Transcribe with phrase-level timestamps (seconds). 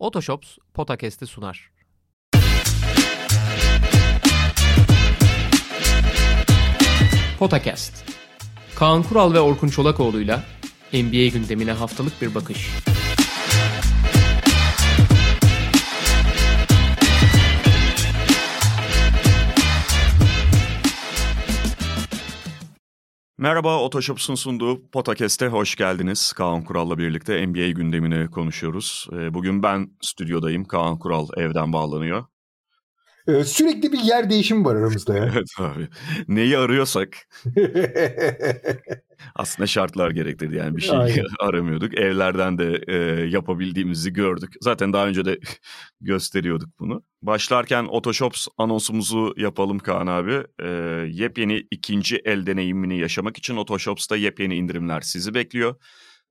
[0.00, 1.70] Otoshops Potakest'i sunar.
[7.38, 8.04] Potakest.
[8.74, 10.42] Kaan Kural ve Orkun Çolakoğlu'yla
[10.92, 12.70] NBA gündemine haftalık bir bakış.
[23.40, 26.32] Merhaba, Otoshops'un sunduğu Potakest'e hoş geldiniz.
[26.32, 29.06] Kaan Kural'la birlikte NBA gündemini konuşuyoruz.
[29.12, 32.24] Ee, bugün ben stüdyodayım, Kaan Kural evden bağlanıyor.
[33.28, 35.24] Ee, sürekli bir yer değişimi var aramızda ya.
[35.32, 35.88] evet abi.
[36.28, 37.08] Neyi arıyorsak
[39.34, 41.24] aslında şartlar gerektirdi yani bir şey Aynen.
[41.40, 41.98] aramıyorduk.
[41.98, 42.94] Evlerden de e,
[43.26, 44.54] yapabildiğimizi gördük.
[44.60, 45.38] Zaten daha önce de
[46.00, 47.02] gösteriyorduk bunu.
[47.22, 50.42] Başlarken Otoshops anonsumuzu yapalım Kaan abi.
[50.62, 50.68] E,
[51.10, 55.74] yepyeni ikinci el deneyimini yaşamak için Otoshops'ta yepyeni indirimler sizi bekliyor.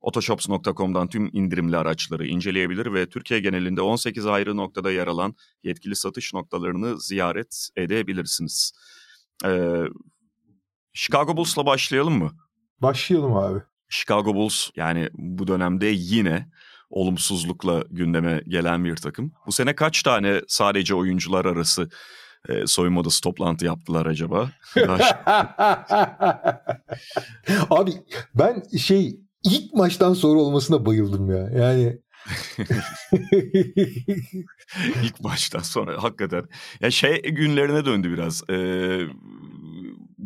[0.02, 6.34] Otoshops.com'dan tüm indirimli araçları inceleyebilir ve Türkiye genelinde 18 ayrı noktada yer alan yetkili satış
[6.34, 8.72] noktalarını ziyaret edebilirsiniz.
[9.46, 9.84] Ee,
[10.94, 12.32] Chicago Bulls'la başlayalım mı?
[12.82, 13.60] Başlayalım abi.
[13.90, 16.48] Chicago Bulls yani bu dönemde yine
[16.90, 19.34] olumsuzlukla gündeme gelen bir takım.
[19.48, 21.90] Bu sene kaç tane sadece oyuncular arası
[22.50, 24.50] e, soyunma odası toplantı yaptılar acaba?
[27.70, 27.92] abi
[28.36, 31.50] ben şey ilk maçtan sonra olmasına bayıldım ya.
[31.50, 32.00] Yani
[35.04, 36.44] İlk maçtan sonra hakikaten.
[36.82, 38.50] Ya şey günlerine döndü biraz.
[38.50, 39.00] Ee,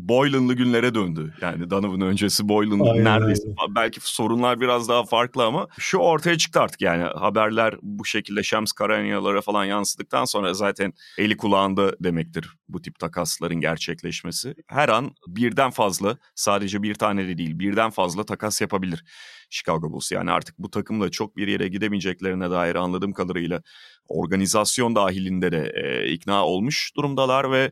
[0.08, 1.34] Boylan'lı günlere döndü.
[1.42, 3.44] Yani Donovan öncesi Boylan Aynen, neredeyse.
[3.76, 7.04] Belki sorunlar biraz daha farklı ama şu ortaya çıktı artık yani.
[7.04, 13.56] Haberler bu şekilde Shams Karanyalara falan yansıdıktan sonra zaten eli kulağında demektir bu tip takasların
[13.56, 14.56] gerçekleşmesi.
[14.68, 19.04] Her an birden fazla sadece bir tane de değil birden fazla takas yapabilir
[19.50, 20.12] Chicago Bulls.
[20.12, 23.62] Yani artık bu takımla çok bir yere gidemeyeceklerine dair anladığım kadarıyla
[24.08, 27.72] organizasyon dahilinde de e, ikna olmuş durumdalar ve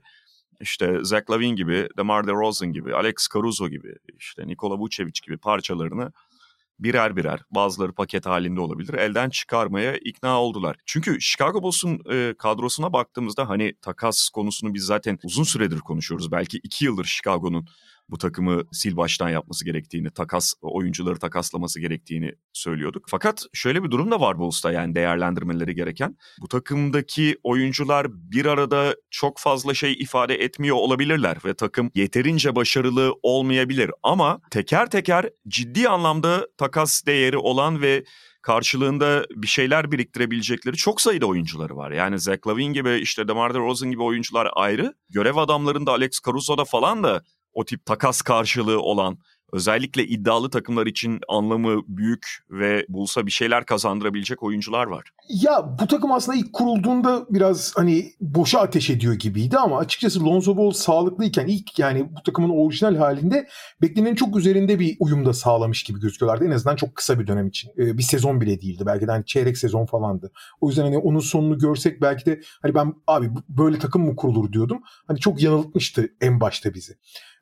[0.62, 6.12] işte Zach Lavin gibi, DeMar DeRozan gibi, Alex Caruso gibi, işte Nikola Vucevic gibi parçalarını
[6.80, 10.76] birer birer bazıları paket halinde olabilir elden çıkarmaya ikna oldular.
[10.86, 16.32] Çünkü Chicago Bulls'un e, kadrosuna baktığımızda hani takas konusunu biz zaten uzun süredir konuşuyoruz.
[16.32, 17.68] Belki iki yıldır Chicago'nun
[18.12, 23.06] bu takımı sil baştan yapması gerektiğini, takas oyuncuları takaslaması gerektiğini söylüyorduk.
[23.10, 26.18] Fakat şöyle bir durum da var Bulls'ta yani değerlendirmeleri gereken.
[26.42, 33.14] Bu takımdaki oyuncular bir arada çok fazla şey ifade etmiyor olabilirler ve takım yeterince başarılı
[33.24, 38.04] olmayabilir ama teker teker ciddi anlamda takas değeri olan ve
[38.42, 41.92] karşılığında bir şeyler biriktirebilecekleri çok sayıda oyuncuları var.
[41.92, 44.94] Yani Zach Lavin gibi işte DeMar DeRozan gibi oyuncular ayrı.
[45.10, 47.24] Görev adamlarında Alex Caruso'da falan da
[47.54, 49.18] o tip takas karşılığı olan
[49.54, 55.12] özellikle iddialı takımlar için anlamı büyük ve bulsa bir şeyler kazandırabilecek oyuncular var.
[55.30, 60.58] Ya bu takım aslında ilk kurulduğunda biraz hani boşa ateş ediyor gibiydi ama açıkçası Lonzo
[60.58, 63.48] Ball sağlıklıyken ilk yani bu takımın orijinal halinde
[63.82, 66.46] beklenenin çok üzerinde bir uyumda sağlamış gibi gözüküyorlardı.
[66.46, 67.72] En azından çok kısa bir dönem için.
[67.78, 68.84] Ee, bir sezon bile değildi.
[68.86, 70.32] Belki de hani çeyrek sezon falandı.
[70.62, 74.54] O yüzden hani onun sonunu görsek belki de hani ben abi böyle takım mı kurulur
[74.54, 74.82] diyordum.
[75.08, 76.94] Hani çok yanıltmıştı en başta bizi.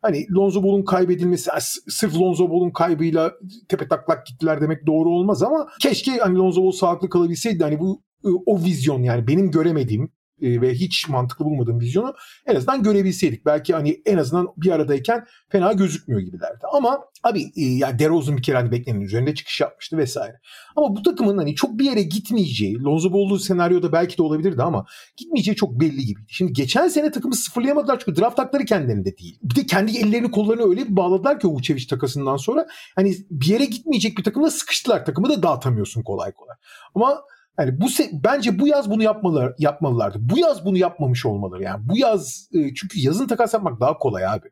[0.01, 1.51] Hani Lonzo Ball'un kaybedilmesi
[1.87, 3.33] sırf Lonzo Ball'un kaybıyla
[3.69, 8.03] tepe taklak gittiler demek doğru olmaz ama keşke hani Lonzo Ball sağlıklı kalabilseydi hani bu
[8.45, 10.11] o vizyon yani benim göremediğim
[10.41, 12.13] ve hiç mantıklı bulmadığım vizyonu
[12.45, 13.45] en azından görebilseydik.
[13.45, 16.59] Belki hani en azından bir aradayken fena gözükmüyor gibilerdi.
[16.73, 20.39] Ama abi yani DeRozan bir kere hani beklenenin üzerinde çıkış yapmıştı vesaire.
[20.75, 24.85] Ama bu takımın hani çok bir yere gitmeyeceği, Lonzo Ball'lu senaryoda belki de olabilirdi ama
[25.17, 26.27] gitmeyeceği çok belli gibiydi.
[26.27, 29.39] Şimdi geçen sene takımı sıfırlayamadılar çünkü draft hakları kendilerinde değil.
[29.43, 33.65] Bir de kendi ellerini kollarını öyle bir bağladılar ki Vucevic takasından sonra hani bir yere
[33.65, 35.05] gitmeyecek bir takımla sıkıştılar.
[35.05, 36.55] Takımı da dağıtamıyorsun kolay kolay.
[36.95, 37.21] Ama
[37.59, 40.17] yani bu bence bu yaz bunu yapmalılar yapmalılardı.
[40.21, 41.89] Bu yaz bunu yapmamış olmaları yani.
[41.89, 44.49] Bu yaz e, çünkü yazın takas yapmak daha kolay abi.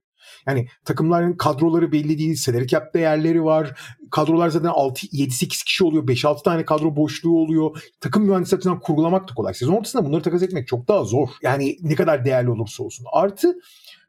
[0.47, 2.35] Yani takımların kadroları belli değil.
[2.35, 3.79] Salary cap değerleri var.
[4.11, 6.07] Kadrolar zaten 6 7 8 kişi oluyor.
[6.07, 7.83] 5-6 tane kadro boşluğu oluyor.
[8.01, 9.53] Takım mühendisi açısından kurgulamak da kolay.
[9.53, 11.29] Sezon ortasında bunları takas etmek çok daha zor.
[11.41, 13.05] Yani ne kadar değerli olursa olsun.
[13.13, 13.55] Artı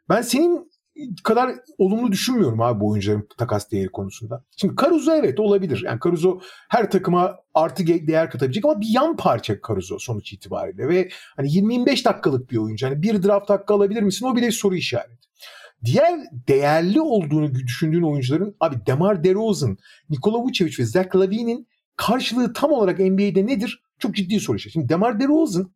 [0.09, 0.71] ben senin
[1.25, 4.45] kadar olumlu düşünmüyorum abi bu oyuncuların takas değeri konusunda.
[4.57, 5.83] Şimdi Caruso evet olabilir.
[5.87, 11.09] Yani Caruso her takıma artı değer katabilecek ama bir yan parça Caruso sonuç itibariyle ve
[11.37, 12.87] hani 20-25 dakikalık bir oyuncu.
[12.87, 14.27] Hani bir draft hakkı alabilir misin?
[14.27, 15.29] O bile soru işareti.
[15.85, 19.79] Diğer değerli olduğunu düşündüğün oyuncuların abi Demar DeRozan,
[20.11, 23.83] Nikola Vucevic ve Zach Lavin'in karşılığı tam olarak NBA'de nedir?
[23.99, 24.73] Çok ciddi soru işareti.
[24.73, 25.73] Şimdi Demar DeRozan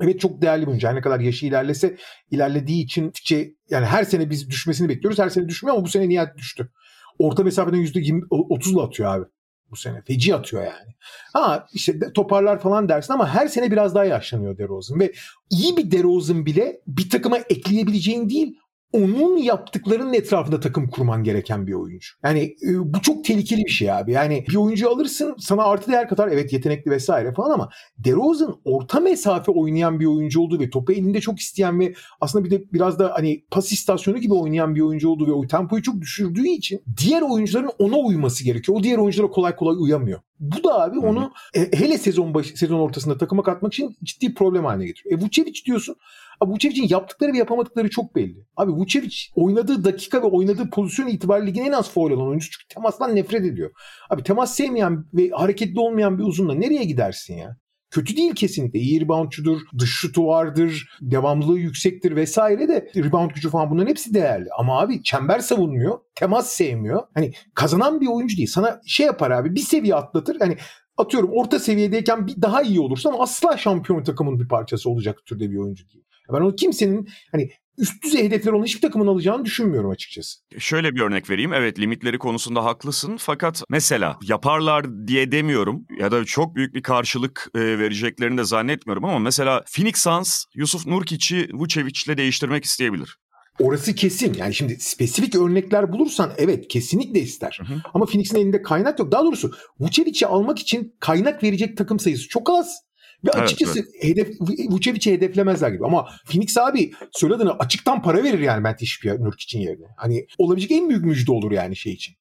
[0.00, 0.94] Evet çok değerli bir oyuncu.
[0.94, 1.96] Ne kadar yaşı ilerlese
[2.30, 5.18] ilerlediği için şey, yani her sene biz düşmesini bekliyoruz.
[5.18, 6.70] Her sene düşmüyor ama bu sene nihayet düştü.
[7.18, 9.24] Orta mesafeden %20 30'la atıyor abi.
[9.70, 10.02] bu sene.
[10.02, 10.94] Feci atıyor yani.
[11.32, 15.12] Ha işte toparlar falan dersin ama her sene biraz daha yaşlanıyor DeRozan ve
[15.50, 18.56] iyi bir DeRozan bile bir takıma ekleyebileceğin değil
[18.94, 22.08] onun yaptıklarının etrafında takım kurman gereken bir oyuncu.
[22.24, 24.12] Yani e, bu çok tehlikeli bir şey abi.
[24.12, 26.28] Yani bir oyuncu alırsın sana artı değer katar.
[26.28, 27.68] Evet yetenekli vesaire falan ama
[27.98, 32.50] DeRozan orta mesafe oynayan bir oyuncu olduğu ve topu elinde çok isteyen ve aslında bir
[32.50, 36.00] de biraz da hani pas istasyonu gibi oynayan bir oyuncu olduğu ve o tempoyu çok
[36.00, 38.78] düşürdüğü için diğer oyuncuların ona uyması gerekiyor.
[38.78, 40.20] O diğer oyunculara kolay kolay uyamıyor.
[40.40, 44.64] Bu da abi onu e, hele sezon başı, sezon ortasında takıma katmak için ciddi problem
[44.64, 45.18] haline getiriyor.
[45.18, 45.96] E Vucevic diyorsun.
[46.40, 48.46] Abi Vucevic'in yaptıkları ve yapamadıkları çok belli.
[48.56, 52.50] Abi Vucevic oynadığı dakika ve oynadığı pozisyon itibariyle ligin en az foul olan oyuncu.
[52.50, 53.70] Çünkü temastan nefret ediyor.
[54.10, 57.56] Abi temas sevmeyen ve hareketli olmayan bir uzunla nereye gidersin ya?
[57.94, 58.78] Kötü değil kesinlikle.
[58.78, 64.48] İyi reboundçudur, dış şutu vardır, devamlılığı yüksektir vesaire de rebound gücü falan bunların hepsi değerli.
[64.58, 67.02] Ama abi çember savunmuyor, temas sevmiyor.
[67.14, 68.48] Hani kazanan bir oyuncu değil.
[68.48, 70.36] Sana şey yapar abi bir seviye atlatır.
[70.40, 70.56] Hani
[70.96, 75.50] atıyorum orta seviyedeyken bir daha iyi olursa ama asla şampiyon takımın bir parçası olacak türde
[75.50, 76.04] bir oyuncu değil.
[76.32, 80.38] Ben onu kimsenin hani üst düzey hedefler olan hiçbir takımın alacağını düşünmüyorum açıkçası.
[80.58, 81.52] Şöyle bir örnek vereyim.
[81.52, 83.16] Evet limitleri konusunda haklısın.
[83.16, 89.04] Fakat mesela yaparlar diye demiyorum ya da çok büyük bir karşılık e, vereceklerini de zannetmiyorum
[89.04, 93.18] ama mesela Phoenix Suns Yusuf Nurkic'i Vucevic'le değiştirmek isteyebilir.
[93.60, 94.34] Orası kesin.
[94.34, 97.60] Yani şimdi spesifik örnekler bulursan evet kesinlikle ister.
[97.66, 97.82] Hı hı.
[97.94, 99.12] Ama Phoenix'in elinde kaynak yok.
[99.12, 102.80] Daha doğrusu Vucevic'i almak için kaynak verecek takım sayısı çok az.
[103.24, 104.40] Ve açıkçası evet, hedef
[104.70, 105.84] Vucevic'i hedeflemezler gibi.
[105.84, 109.86] Ama Phoenix abi söylediğini açıktan para verir yani Matt Ishbia Nurk için yerine.
[109.96, 112.14] Hani olabilecek en büyük müjde olur yani şey için.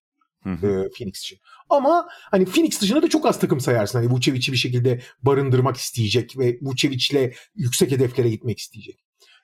[0.44, 0.68] Hı hı.
[0.68, 1.40] E, Phoenix için.
[1.70, 4.00] Ama hani Phoenix dışında da çok az takım sayarsın.
[4.00, 9.00] Hani Vucevic'i bir şekilde barındırmak isteyecek ve Vucevic'le yüksek hedeflere gitmek isteyecek.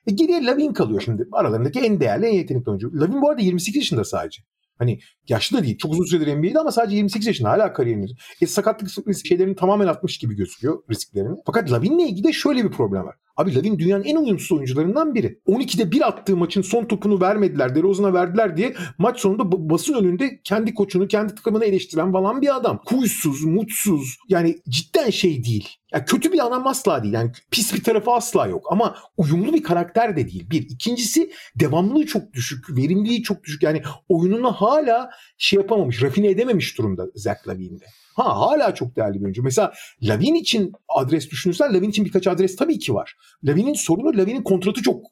[0.06, 1.28] E geriye Lavin kalıyor şimdi.
[1.32, 3.00] Aralarındaki en değerli, en yetenekli oyuncu.
[3.00, 4.42] Lavin bu arada 28 yaşında sadece.
[4.80, 4.98] Hani
[5.28, 5.78] yaşlı da değil.
[5.78, 8.06] Çok uzun süredir NBA'de ama sadece 28 yaşında hala kariyerini.
[8.40, 8.90] E, sakatlık
[9.26, 11.36] şeylerini tamamen atmış gibi gözüküyor risklerini.
[11.46, 13.16] Fakat Lavin'le ilgili de şöyle bir problem var.
[13.40, 15.40] Abi Lavin dünyanın en uyumsuz oyuncularından biri.
[15.46, 20.74] 12'de bir attığı maçın son topunu vermediler, DeRozan'a verdiler diye maç sonunda basın önünde kendi
[20.74, 22.80] koçunu, kendi takımını eleştiren falan bir adam.
[22.86, 24.16] Kuysuz, mutsuz.
[24.28, 25.68] Yani cidden şey değil.
[25.92, 27.14] Yani kötü bir adam asla değil.
[27.14, 28.66] Yani pis bir tarafı asla yok.
[28.70, 30.50] Ama uyumlu bir karakter de değil.
[30.50, 30.62] Bir.
[30.62, 32.76] İkincisi devamlılığı çok düşük.
[32.76, 33.62] Verimliliği çok düşük.
[33.62, 37.84] Yani oyununu hala şey yapamamış, rafine edememiş durumda Zach Lavin'de.
[38.16, 39.42] Ha hala çok değerli bir oyuncu.
[39.42, 39.72] Mesela
[40.02, 43.16] Lavin için adres düşünürsen Lavin için birkaç adres tabii ki var.
[43.44, 45.06] Lavin'in sorunu Lavin'in kontratı çok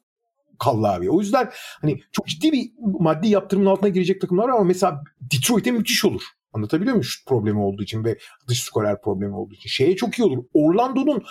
[0.59, 1.11] kallı abi.
[1.11, 1.49] O yüzden
[1.81, 6.21] hani çok ciddi bir maddi yaptırımın altına girecek takımlar var ama mesela Detroit'e müthiş olur.
[6.53, 7.03] Anlatabiliyor muyum?
[7.03, 8.17] Şut problemi olduğu için ve
[8.47, 9.69] dış skorer problemi olduğu için.
[9.69, 10.43] Şeye çok iyi olur.
[10.53, 11.23] Orlando'nun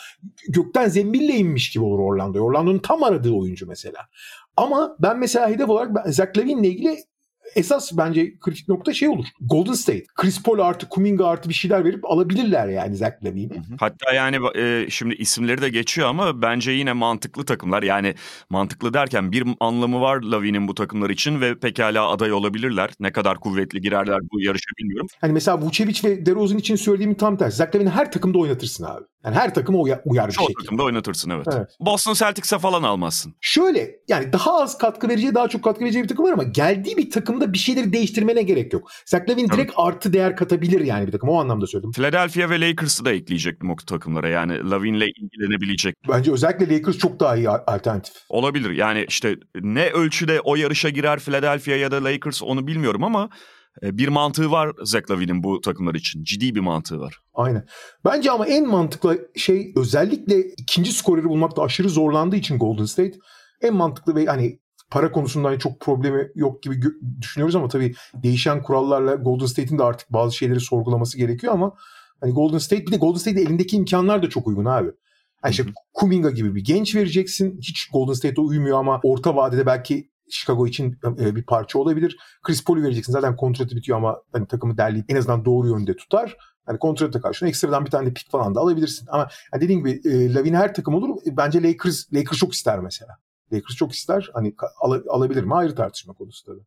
[0.49, 2.41] gökten zembille inmiş gibi olur Orlando.
[2.41, 3.99] Orlando'nun tam aradığı oyuncu mesela.
[4.57, 6.97] Ama ben mesela hedef olarak ben Zach Lavin'le ilgili
[7.55, 9.27] esas bence kritik nokta şey olur.
[9.41, 10.05] Golden State.
[10.15, 13.63] Chris Paul artı Kuminga artı bir şeyler verip alabilirler yani Zach Lavin'i.
[13.81, 17.83] Hatta yani e, şimdi isimleri de geçiyor ama bence yine mantıklı takımlar.
[17.83, 18.15] Yani
[18.51, 22.91] mantıklı derken bir anlamı var Lavin'in bu takımlar için ve pekala aday olabilirler.
[23.01, 25.07] Ne kadar kuvvetli girerler bu yarışa bilmiyorum.
[25.21, 27.57] Hani mesela Vucevic ve DeRozan için söylediğim tam tersi.
[27.57, 29.05] Zach Lavin'i her takımda oynatırsın abi.
[29.25, 30.65] Yani her takıma uyar, uyar bir Çoğu şekilde.
[30.65, 31.47] takımda oynatırsın evet.
[31.53, 31.69] evet.
[31.81, 33.35] Boston Celtics'e falan almazsın.
[33.41, 36.97] Şöyle yani daha az katkı vereceği daha çok katkı vereceği bir takım var ama geldiği
[36.97, 38.91] bir takımda bir şeyleri değiştirmene gerek yok.
[39.07, 41.93] Zach Lavin direkt artı değer katabilir yani bir takım o anlamda söyledim.
[41.93, 45.95] Philadelphia ve Lakers'ı da ekleyecektim o takımlara yani Lavin'le ilgilenebilecek.
[46.09, 48.15] Bence özellikle Lakers çok daha iyi alternatif.
[48.29, 53.31] Olabilir yani işte ne ölçüde o yarışa girer Philadelphia ya da Lakers onu bilmiyorum ama
[53.83, 56.25] bir mantığı var Zach Lavin'in bu takımlar için.
[56.25, 57.19] Ciddi bir mantığı var.
[57.35, 57.67] Aynen.
[58.05, 63.19] Bence ama en mantıklı şey özellikle ikinci skoreri bulmakta aşırı zorlandığı için Golden State
[63.63, 64.59] en mantıklı ve hani
[64.91, 66.81] para konusundan çok problemi yok gibi
[67.21, 71.75] düşünüyoruz ama tabii değişen kurallarla Golden State'in de artık bazı şeyleri sorgulaması gerekiyor ama
[72.21, 74.91] hani Golden State bir de Golden State'in elindeki imkanlar da çok uygun abi.
[75.45, 77.59] Yani işte Kuminga gibi bir genç vereceksin.
[77.61, 82.17] Hiç Golden State'e uymuyor ama orta vadede belki Chicago için e, bir parça olabilir.
[82.43, 83.13] Chris Paul'u vereceksin.
[83.13, 86.37] Zaten kontratı bitiyor ama hani takımı derleyip en azından doğru yönde tutar.
[86.67, 89.07] Hani kontrata karşına ekstradan bir tane de pick falan da alabilirsin.
[89.11, 91.17] Ama yani dediğim gibi e, Lavin her takım olur.
[91.27, 93.17] E, bence Lakers Lakers çok ister mesela.
[93.53, 94.31] Lakers çok ister.
[94.35, 95.55] Hani al, alabilir mi?
[95.55, 96.61] Ayrı tartışma konusu tabii.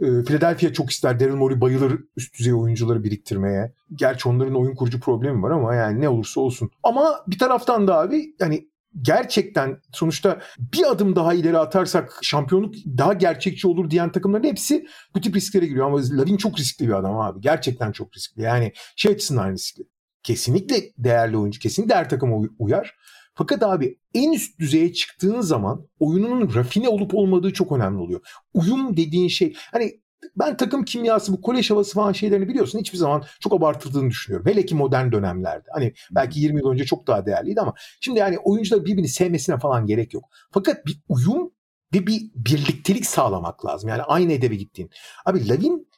[0.00, 1.20] E, Philadelphia çok ister.
[1.20, 3.72] Daryl Morey bayılır üst düzey oyuncuları biriktirmeye.
[3.94, 6.70] Gerçi onların oyun kurucu problemi var ama yani ne olursa olsun.
[6.82, 8.68] Ama bir taraftan da abi yani
[9.02, 15.20] gerçekten sonuçta bir adım daha ileri atarsak şampiyonluk daha gerçekçi olur diyen takımların hepsi bu
[15.20, 15.86] tip risklere giriyor.
[15.86, 17.40] Ama Lavin çok riskli bir adam abi.
[17.40, 18.42] Gerçekten çok riskli.
[18.42, 19.82] Yani şey açısından riskli.
[20.22, 21.60] Kesinlikle değerli oyuncu.
[21.60, 22.94] Kesinlikle her takıma uyar.
[23.34, 28.20] Fakat abi en üst düzeye çıktığın zaman oyununun rafine olup olmadığı çok önemli oluyor.
[28.54, 30.00] Uyum dediğin şey hani
[30.36, 34.46] ben takım kimyası bu kolej havası falan şeylerini biliyorsun hiçbir zaman çok abartıldığını düşünüyorum.
[34.46, 35.68] Hele ki modern dönemlerde.
[35.72, 39.86] Hani belki 20 yıl önce çok daha değerliydi ama şimdi yani oyuncular birbirini sevmesine falan
[39.86, 40.24] gerek yok.
[40.50, 41.52] Fakat bir uyum
[41.94, 43.88] ve bir birliktelik sağlamak lazım.
[43.88, 44.90] Yani aynı edebe gittiğin.
[45.24, 45.88] Abi Lavin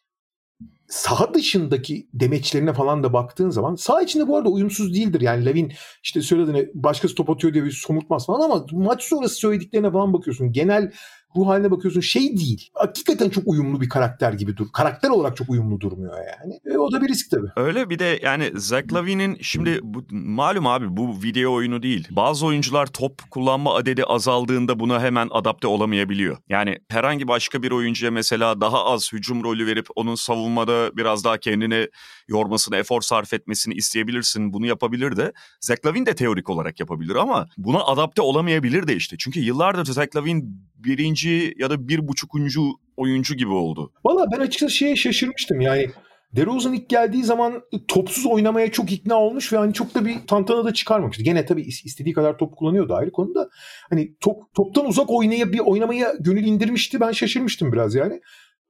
[0.89, 5.21] saha dışındaki demeçlerine falan da baktığın zaman saha içinde bu arada uyumsuz değildir.
[5.21, 9.91] Yani Lavin işte söylediğine başkası top atıyor diye bir somurtmaz falan ama maç sonrası söylediklerine
[9.91, 10.53] falan bakıyorsun.
[10.53, 10.93] Genel
[11.37, 12.71] ruh haline bakıyorsun şey değil.
[12.75, 14.67] Hakikaten çok uyumlu bir karakter gibi dur.
[14.73, 16.61] Karakter olarak çok uyumlu durmuyor yani.
[16.75, 17.49] E, o da bir risk tabii.
[17.57, 22.09] Öyle bir de yani Zach Lavin'in şimdi bu, malum abi bu video oyunu değil.
[22.11, 26.37] Bazı oyuncular top kullanma adedi azaldığında buna hemen adapte olamayabiliyor.
[26.49, 31.39] Yani herhangi başka bir oyuncuya mesela daha az hücum rolü verip onun savunmada biraz daha
[31.39, 31.89] kendini
[32.29, 34.53] yormasını, efor sarf etmesini isteyebilirsin.
[34.53, 35.33] Bunu yapabilir de.
[35.61, 39.17] Zach Lavin de teorik olarak yapabilir ama buna adapte olamayabilir de işte.
[39.19, 42.63] Çünkü yıllardır Zach Lavin birinci ya da bir buçukuncu
[42.97, 43.93] oyuncu gibi oldu.
[44.05, 45.91] Valla ben açıkçası şeye şaşırmıştım yani.
[46.37, 50.65] DeRozan ilk geldiği zaman topsuz oynamaya çok ikna olmuş ve hani çok da bir tantana
[50.65, 51.23] da çıkarmamıştı.
[51.23, 53.49] Gene tabii istediği kadar top kullanıyordu ayrı konuda.
[53.91, 57.01] Hani top, toptan uzak oynaya bir oynamaya gönül indirmişti.
[57.01, 58.21] Ben şaşırmıştım biraz yani.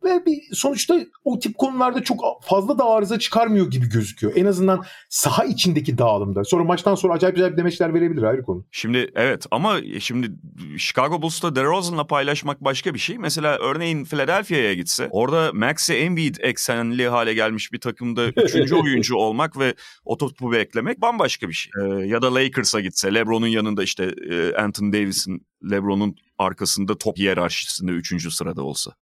[0.04, 4.32] Ve bir sonuçta o tip konularda çok fazla da arıza çıkarmıyor gibi gözüküyor.
[4.36, 6.44] En azından saha içindeki dağılımda.
[6.44, 8.64] Sonra maçtan sonra acayip acayip demeçler verebilir ayrı konu.
[8.70, 10.30] Şimdi evet ama şimdi
[10.78, 13.18] Chicago Bulls'ta DeRozan'la paylaşmak başka bir şey.
[13.18, 19.58] Mesela örneğin Philadelphia'ya gitse orada Maxi Embiid eksenli hale gelmiş bir takımda üçüncü oyuncu olmak
[19.58, 19.74] ve
[20.04, 21.72] o topu beklemek bambaşka bir şey.
[21.82, 24.14] Ee, ya da Lakers'a gitse LeBron'un yanında işte
[24.58, 28.92] Anthony Davis'in LeBron'un arkasında top hiyerarşisinde üçüncü sırada olsa.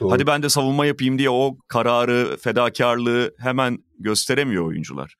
[0.00, 0.10] Doğru.
[0.10, 5.14] Hadi ben de savunma yapayım diye o kararı, fedakarlığı hemen gösteremiyor oyuncular.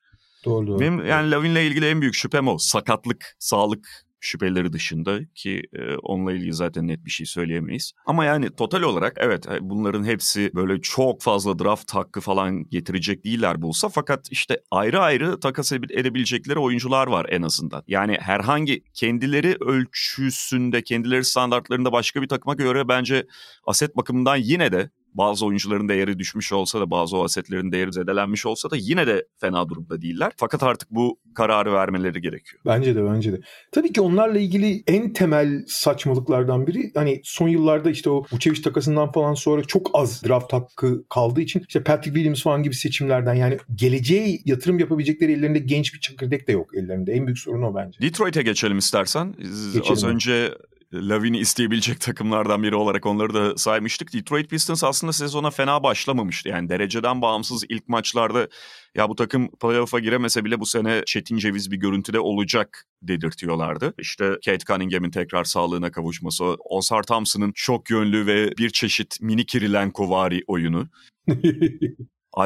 [0.45, 0.79] Doğru, doğru.
[0.79, 2.57] Benim yani Lavin'le ilgili en büyük şüphem o.
[2.57, 7.93] Sakatlık, sağlık şüpheleri dışında ki e, onunla ilgili zaten net bir şey söyleyemeyiz.
[8.05, 13.23] Ama yani total olarak evet e, bunların hepsi böyle çok fazla draft hakkı falan getirecek
[13.23, 17.83] değiller bulsa fakat işte ayrı ayrı takas edebilecekleri oyuncular var en azından.
[17.87, 23.27] Yani herhangi kendileri ölçüsünde, kendileri standartlarında başka bir takıma göre bence
[23.65, 28.45] aset bakımından yine de bazı oyuncuların değeri düşmüş olsa da bazı o asetlerin değeri zedelenmiş
[28.45, 30.31] olsa da yine de fena durumda değiller.
[30.37, 32.61] Fakat artık bu kararı vermeleri gerekiyor.
[32.65, 33.41] Bence de bence de.
[33.71, 39.11] Tabii ki onlarla ilgili en temel saçmalıklardan biri hani son yıllarda işte o Vucevic takasından
[39.11, 43.57] falan sonra çok az draft hakkı kaldığı için işte Patrick Williams falan gibi seçimlerden yani
[43.75, 47.11] geleceğe yatırım yapabilecekleri ellerinde genç bir çekirdek de yok ellerinde.
[47.11, 47.99] En büyük sorun o bence.
[48.01, 49.35] Detroit'e geçelim istersen.
[49.73, 49.91] Geçelim.
[49.91, 50.51] Az önce
[50.93, 54.13] Lavin'i isteyebilecek takımlardan biri olarak onları da saymıştık.
[54.13, 56.49] Detroit Pistons aslında sezona fena başlamamıştı.
[56.49, 58.47] Yani dereceden bağımsız ilk maçlarda
[58.95, 63.93] ya bu takım playoff'a giremese bile bu sene çetin ceviz bir görüntüde olacak dedirtiyorlardı.
[63.99, 70.41] İşte Kate Cunningham'in tekrar sağlığına kavuşması, Osar Thompson'ın çok yönlü ve bir çeşit mini Kirilenko-vari
[70.47, 70.87] oyunu.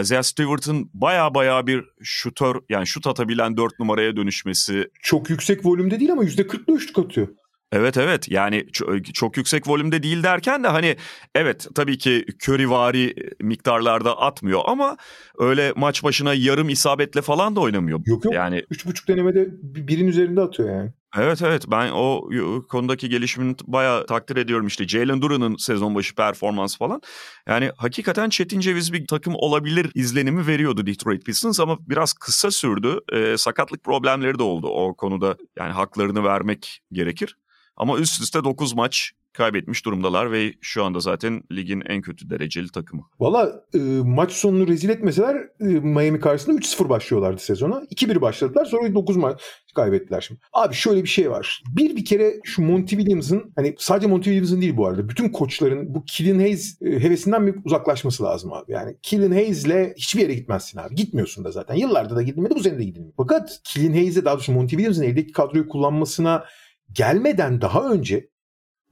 [0.02, 4.90] Isaiah Stewart'ın baya baya bir şutör yani şut atabilen dört numaraya dönüşmesi.
[5.02, 7.28] Çok yüksek volümde değil ama %40'la üçlük atıyor.
[7.74, 8.66] Evet evet yani
[9.14, 10.96] çok yüksek volümde değil derken de hani
[11.36, 14.98] evet tabii ki Curry'vari miktarlarda atmıyor ama
[15.40, 18.00] öyle maç başına yarım isabetle falan da oynamıyor.
[18.06, 20.92] Yok yok yani 3.5 denemede birin üzerinde atıyor yani.
[21.18, 22.30] Evet evet ben o
[22.70, 27.02] konudaki gelişimini bayağı takdir ediyorum işte Jalen Duran'ın sezon başı performans falan.
[27.48, 33.00] Yani hakikaten çetin ceviz bir takım olabilir izlenimi veriyordu Detroit Pistons ama biraz kısa sürdü.
[33.14, 37.38] Ee, sakatlık problemleri de oldu o konuda yani haklarını vermek gerekir.
[37.78, 42.68] Ama üst üste 9 maç kaybetmiş durumdalar ve şu anda zaten ligin en kötü dereceli
[42.72, 43.04] takımı.
[43.20, 47.76] Valla e, maç sonunu rezil etmeseler e, Miami karşısında 3-0 başlıyorlardı sezona.
[47.76, 49.42] 2-1 başladılar sonra 9 maç
[49.76, 50.42] kaybettiler şimdi.
[50.54, 51.64] Abi şöyle bir şey var.
[51.68, 55.10] Bir bir kere şu Monty Williams'ın hani sadece Monty Williams'ın değil bu arada.
[55.10, 58.72] Bütün koçların bu Killian Hayes e, hevesinden bir uzaklaşması lazım abi.
[58.72, 60.96] Yani Killian Hayes'le hiçbir yere gitmezsin abi.
[60.96, 61.76] Gitmiyorsun da zaten.
[61.76, 63.14] Yıllarda da gidilmedi bu sene de gidilmedi.
[63.18, 66.44] Fakat Killian Hayes'e daha doğrusu Monty Williams'ın eldeki kadroyu kullanmasına
[66.94, 68.30] gelmeden daha önce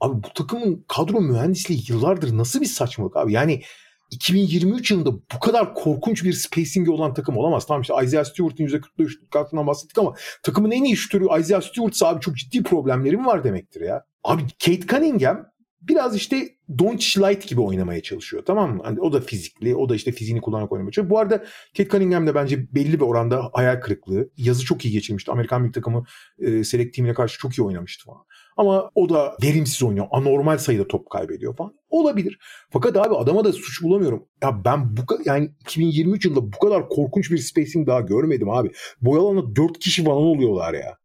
[0.00, 3.32] abi bu takımın kadro mühendisliği yıllardır nasıl bir saçmalık abi?
[3.32, 3.62] Yani
[4.10, 7.66] 2023 yılında bu kadar korkunç bir spacing'i olan takım olamaz.
[7.66, 12.20] Tamam işte Isaiah Stewart'ın %43 şutlarından bahsettik ama takımın en iyi şutörü Isaiah Stewart abi
[12.20, 14.04] çok ciddi problemlerim var demektir ya.
[14.24, 15.51] Abi Kate Cunningham
[15.88, 16.48] biraz işte
[16.78, 18.82] Doncic Light gibi oynamaya çalışıyor tamam mı?
[18.84, 21.10] Hani o da fizikli, o da işte fiziğini kullanarak oynamaya çalışıyor.
[21.10, 21.38] Bu arada
[21.76, 24.30] Kate Cunningham da bence belli bir oranda hayal kırıklığı.
[24.36, 25.30] Yazı çok iyi geçirmişti.
[25.30, 26.04] Amerikan bir takımı
[26.38, 28.22] e, Select Team'ine karşı çok iyi oynamıştı falan.
[28.56, 30.06] Ama o da verimsiz oynuyor.
[30.10, 31.74] Anormal sayıda top kaybediyor falan.
[31.90, 32.38] Olabilir.
[32.70, 34.26] Fakat abi adama da suç bulamıyorum.
[34.42, 38.70] Ya ben bu yani 2023 yılında bu kadar korkunç bir spacing daha görmedim abi.
[39.00, 40.96] Boyalan'a 4 kişi falan oluyorlar ya.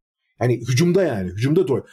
[0.41, 1.29] Yani hücumda yani.
[1.29, 1.85] Hücumda doğru.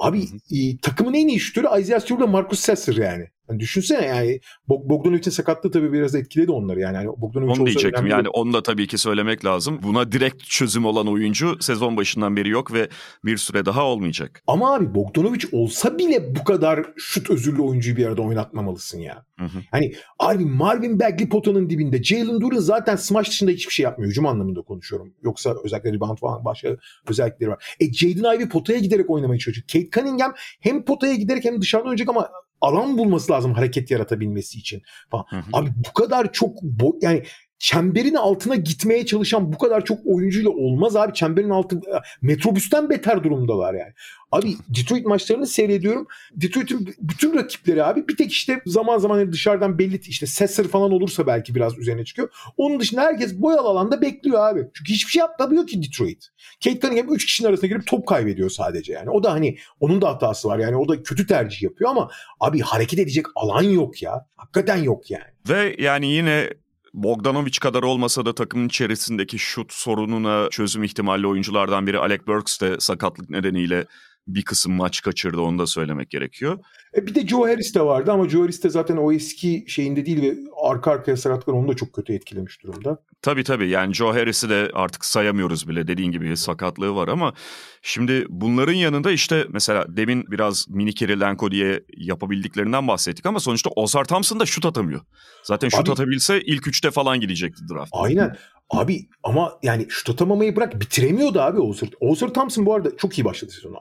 [0.00, 3.28] Abi e, takımın en iyi şutörü Isaiah Stewart Marcus Sasser yani.
[3.50, 6.96] Hani düşünsene yani Bogdanovic'in sakatlığı tabii biraz etkiledi onları yani.
[6.96, 9.80] yani Bogdanovic onu diyecektim yani onu da tabii ki söylemek lazım.
[9.82, 12.88] Buna direkt çözüm olan oyuncu sezon başından beri yok ve
[13.24, 14.42] bir süre daha olmayacak.
[14.46, 19.24] Ama abi Bogdanovic olsa bile bu kadar şut özürlü oyuncuyu bir arada oynatmamalısın ya.
[19.38, 19.58] Hı hı.
[19.70, 22.02] Hani abi Marvin Bagley potanın dibinde.
[22.02, 24.10] Jalen Duren zaten smash dışında hiçbir şey yapmıyor.
[24.10, 25.14] Hücum anlamında konuşuyorum.
[25.22, 26.76] Yoksa özellikle rebound falan başka
[27.08, 27.76] özellikleri var.
[27.80, 29.66] E Jaden Ivey potaya giderek oynamaya çalışıyor.
[29.72, 32.30] Kate Cunningham hem potaya giderek hem dışarıdan oynayacak ama
[32.60, 34.82] alan bulması lazım hareket yaratabilmesi için.
[35.10, 35.24] Falan.
[35.30, 35.42] Hı hı.
[35.52, 37.22] Abi bu kadar çok bo- yani
[37.60, 41.14] çemberin altına gitmeye çalışan bu kadar çok oyuncuyla olmaz abi.
[41.14, 41.80] Çemberin altı
[42.22, 43.92] metrobüsten beter durumdalar yani.
[44.32, 46.06] Abi Detroit maçlarını seyrediyorum.
[46.32, 50.92] Detroit'in bütün rakipleri abi bir tek işte zaman zaman hani dışarıdan belli işte Sesser falan
[50.92, 52.28] olursa belki biraz üzerine çıkıyor.
[52.56, 54.68] Onun dışında herkes boyalı alanda bekliyor abi.
[54.74, 56.28] Çünkü hiçbir şey yapamıyor ki Detroit.
[56.64, 59.10] Kate Cunningham 3 kişinin arasına girip top kaybediyor sadece yani.
[59.10, 60.76] O da hani onun da hatası var yani.
[60.76, 64.26] O da kötü tercih yapıyor ama abi hareket edecek alan yok ya.
[64.36, 65.24] Hakikaten yok yani.
[65.48, 66.50] Ve yani yine
[66.94, 72.80] Bogdanovic kadar olmasa da takımın içerisindeki şut sorununa çözüm ihtimalli oyunculardan biri Alec Burks de
[72.80, 73.86] sakatlık nedeniyle
[74.26, 76.58] bir kısım maç kaçırdı onu da söylemek gerekiyor.
[76.96, 80.06] E bir de Joe Harris de vardı ama Joe Harris de zaten o eski şeyinde
[80.06, 82.98] değil ve arka arkaya sakatlıklar onu da çok kötü etkilemiş durumda.
[83.22, 87.34] Tabii tabii yani Joe Harris'i de artık sayamıyoruz bile dediğin gibi sakatlığı var ama
[87.82, 94.04] şimdi bunların yanında işte mesela demin biraz mini Kirilenko diye yapabildiklerinden bahsettik ama sonuçta Ozar
[94.04, 95.00] Thompson da şut atamıyor.
[95.42, 97.90] Zaten şut Abi, atabilse ilk üçte falan gidecekti draft.
[97.92, 98.36] Aynen.
[98.70, 101.90] Abi ama yani şut atamamayı bırak bitiremiyordu abi Ozer.
[102.00, 103.74] Ozer Thompson bu arada çok iyi başladı sezonu.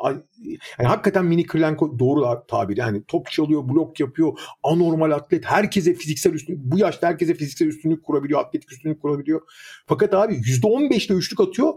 [0.80, 2.78] Yani hakikaten mini Kirilenko doğru tabir.
[2.78, 5.46] Yani top çalıyor, blok yapıyor, anormal atlet.
[5.46, 9.42] Herkese fiziksel üstünlük, bu yaşta herkese fiziksel üstünlük kurabiliyor, atletik üstünlük kurabiliyor.
[9.86, 11.74] Fakat abi %15'le üçlük atıyor.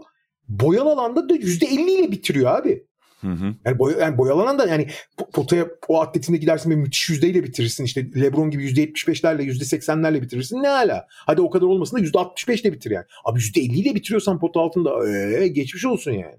[0.47, 2.87] Boyalı alanda da %50 ile bitiriyor abi.
[3.23, 3.55] Hı hı.
[3.65, 4.87] Yani, boy, yani boyalanan da yani
[5.33, 7.83] potaya o atletinde gidersin ve müthiş yüzdeyle bitirirsin.
[7.83, 10.63] İşte Lebron gibi yüzde 75'lerle %80'lerle bitirirsin.
[10.63, 11.07] Ne hala?
[11.09, 13.05] Hadi o kadar olmasın da yüzde 65 ile bitir yani.
[13.25, 16.35] Abi yüzde 50 ile bitiriyorsan pot altında ee, geçmiş olsun yani.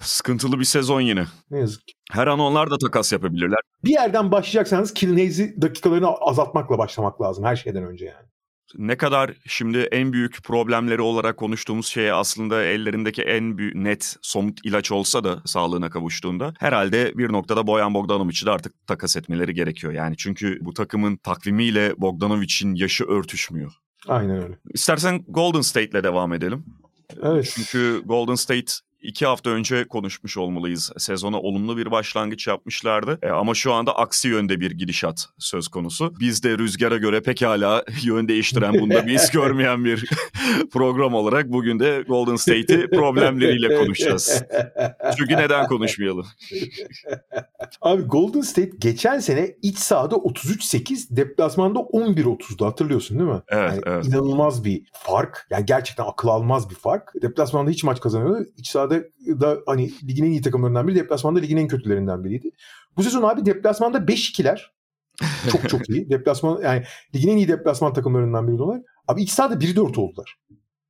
[0.00, 1.24] Sıkıntılı bir sezon yine.
[1.50, 1.94] Ne yazık ki.
[2.10, 3.58] Her an onlar da takas yapabilirler.
[3.84, 8.26] Bir yerden başlayacaksanız Hayes'i dakikalarını azaltmakla başlamak lazım her şeyden önce yani
[8.78, 14.58] ne kadar şimdi en büyük problemleri olarak konuştuğumuz şey aslında ellerindeki en büyük, net somut
[14.64, 19.92] ilaç olsa da sağlığına kavuştuğunda herhalde bir noktada Boyan Bogdanovic'i de artık takas etmeleri gerekiyor.
[19.92, 23.72] Yani çünkü bu takımın takvimiyle Bogdanovic'in yaşı örtüşmüyor.
[24.08, 24.58] Aynen öyle.
[24.74, 26.64] İstersen Golden State'le devam edelim.
[27.22, 27.52] Evet.
[27.54, 28.72] Çünkü Golden State
[29.06, 30.92] iki hafta önce konuşmuş olmalıyız.
[30.98, 33.18] Sezona olumlu bir başlangıç yapmışlardı.
[33.22, 36.14] E, ama şu anda aksi yönde bir gidişat söz konusu.
[36.20, 40.10] Biz de rüzgara göre pekala yön değiştiren bunda bir iz görmeyen bir
[40.72, 44.42] program olarak bugün de Golden State'i problemleriyle konuşacağız.
[45.18, 46.26] Çünkü neden konuşmayalım?
[47.82, 53.42] Abi Golden State geçen sene iç sahada 33-8, deplasmanda 11-30'du hatırlıyorsun değil mi?
[53.48, 54.06] Evet, yani evet.
[54.06, 55.46] İnanılmaz bir fark.
[55.50, 57.12] Yani gerçekten akıl almaz bir fark.
[57.22, 58.46] Deplasmanda hiç maç kazanıyordu.
[58.56, 58.95] İç sahada
[59.40, 60.96] da hani ligin en iyi takımlarından biri.
[60.96, 62.50] Deplasmanda ligin en kötülerinden biriydi.
[62.96, 64.60] Bu sezon abi deplasmanda 5-2'ler.
[65.52, 66.10] çok çok iyi.
[66.10, 66.82] Deplasman yani
[67.14, 68.82] ligin en iyi deplasman takımlarından biri onlar.
[69.08, 70.36] Abi iki sahada 1-4 oldular.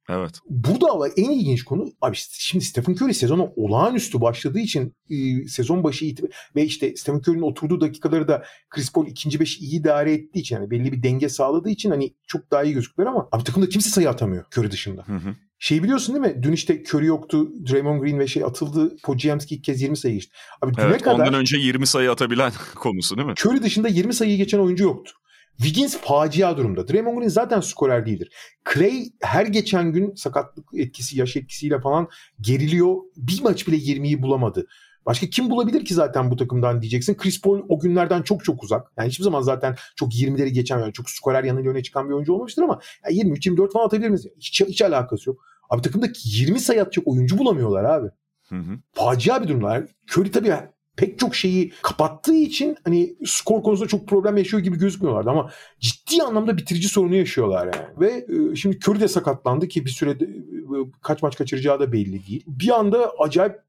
[0.08, 0.38] Evet.
[0.50, 5.84] Burada ama en ilginç konu abi şimdi Stephen Curry sezonu olağanüstü başladığı için e, sezon
[5.84, 10.12] başı itib- ve işte Stephen Curry'nin oturduğu dakikaları da Chris Paul ikinci beş iyi idare
[10.12, 13.44] ettiği için yani belli bir denge sağladığı için hani çok daha iyi gözüküyorlar ama abi
[13.44, 15.02] takımda kimse sayı atamıyor Curry dışında.
[15.06, 15.34] Hı hı.
[15.58, 16.42] Şey biliyorsun değil mi?
[16.42, 17.48] Dün işte Curry yoktu.
[17.70, 18.96] Draymond Green ve şey atıldı.
[19.02, 20.32] Podziemski ilk kez 20 sayı geçti.
[20.62, 23.34] Abi evet, kadar ondan önce 20 sayı atabilen konusu değil mi?
[23.44, 25.12] Curry dışında 20 sayıyı geçen oyuncu yoktu.
[25.56, 26.88] Wiggins facia durumda.
[26.88, 28.32] Draymond Green zaten skorer değildir.
[28.74, 32.08] Clay her geçen gün sakatlık etkisi, yaş etkisiyle falan
[32.40, 32.96] geriliyor.
[33.16, 34.66] Bir maç bile 20'yi bulamadı.
[35.06, 37.14] Başka kim bulabilir ki zaten bu takımdan diyeceksin.
[37.14, 38.92] Chris Paul o günlerden çok çok uzak.
[38.98, 42.32] Yani hiçbir zaman zaten çok 20'leri geçen yani çok skorer yanıyla öne çıkan bir oyuncu
[42.32, 44.26] olmamıştır ama yani 23-24 falan atabilir miyiz?
[44.38, 45.44] Hiç, hiç alakası yok.
[45.70, 48.08] Abi takımda 20 sayı atacak oyuncu bulamıyorlar abi.
[48.48, 48.78] Hı hı.
[48.92, 49.84] Facia bir durumlar.
[50.12, 50.54] Curry tabii
[50.96, 56.22] pek çok şeyi kapattığı için hani skor konusunda çok problem yaşıyor gibi gözükmüyorlardı ama ciddi
[56.22, 57.86] anlamda bitirici sorunu yaşıyorlar yani.
[58.00, 62.26] Ve e, şimdi Curry de sakatlandı ki bir sürede e, kaç maç kaçıracağı da belli
[62.26, 62.44] değil.
[62.46, 63.65] Bir anda acayip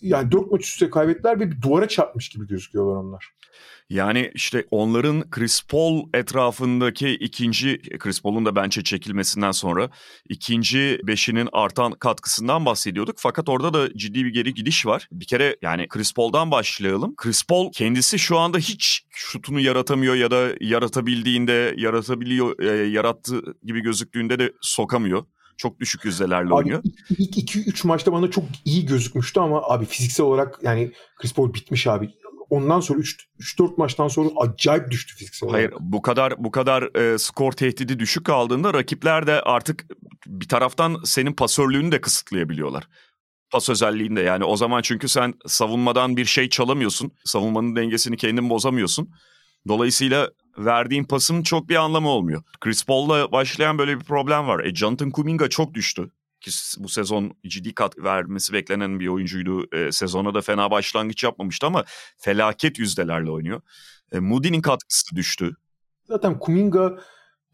[0.00, 3.34] yani dört maç üstte kaybettiler ve bir duvara çarpmış gibi gözüküyorlar onlar.
[3.90, 9.90] Yani işte onların Chris Paul etrafındaki ikinci, Chris Paul'un da bence çekilmesinden sonra
[10.28, 13.16] ikinci beşinin artan katkısından bahsediyorduk.
[13.18, 15.08] Fakat orada da ciddi bir geri gidiş var.
[15.12, 17.14] Bir kere yani Chris Paul'dan başlayalım.
[17.16, 23.80] Chris Paul kendisi şu anda hiç şutunu yaratamıyor ya da yaratabildiğinde yaratabiliyor, e, yarattığı gibi
[23.80, 25.24] gözüktüğünde de sokamıyor.
[25.56, 26.82] Çok düşük yüzdelerle abi, oynuyor.
[27.10, 31.86] İlk 2-3 maçta bana çok iyi gözükmüştü ama abi fiziksel olarak yani Chris Paul bitmiş
[31.86, 32.10] abi
[32.50, 37.52] ondan sonra 3-4 maçtan sonra acayip düştü fiziksel Hayır bu kadar bu kadar e, skor
[37.52, 39.86] tehdidi düşük kaldığında rakipler de artık
[40.26, 42.88] bir taraftan senin pasörlüğünü de kısıtlayabiliyorlar.
[43.50, 47.12] Pas özelliğinde yani o zaman çünkü sen savunmadan bir şey çalamıyorsun.
[47.24, 49.08] Savunmanın dengesini kendin bozamıyorsun.
[49.68, 52.42] Dolayısıyla verdiğin pasın çok bir anlamı olmuyor.
[52.60, 54.64] Chris Paul'la başlayan böyle bir problem var.
[54.64, 56.10] E, Jonathan Kuminga çok düştü
[56.44, 59.76] ki bu sezon ciddi kat vermesi beklenen bir oyuncuydu.
[59.76, 61.84] E, sezona da fena başlangıç yapmamıştı ama
[62.16, 63.60] felaket yüzdelerle oynuyor.
[64.12, 65.56] E, Moody'nin katkısı düştü.
[66.08, 66.98] Zaten Kuminga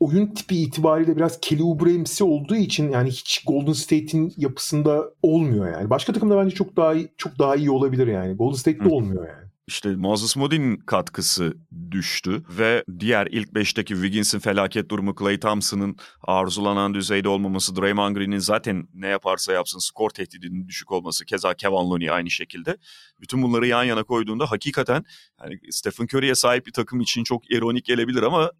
[0.01, 5.91] oyun tipi itibariyle biraz Kelly Oubre'msi olduğu için yani hiç Golden State'in yapısında olmuyor yani.
[5.91, 8.35] Başka takımda bence çok daha iyi, çok daha iyi olabilir yani.
[8.35, 9.50] Golden State'de olmuyor yani.
[9.70, 11.54] İşte Moses Moody'nin katkısı
[11.90, 18.38] düştü ve diğer ilk beşteki Wiggins'in felaket durumu, Clay Thompson'ın arzulanan düzeyde olmaması, Draymond Green'in
[18.38, 22.76] zaten ne yaparsa yapsın skor tehdidinin düşük olması, keza Kevin Looney aynı şekilde.
[23.20, 25.04] Bütün bunları yan yana koyduğunda hakikaten
[25.42, 28.50] yani Stephen Curry'e sahip bir takım için çok ironik gelebilir ama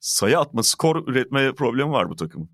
[0.00, 2.50] sayı atma, skor üretme problemi var bu takımın.